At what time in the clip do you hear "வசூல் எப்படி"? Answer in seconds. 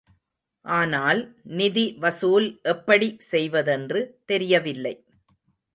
1.99-3.09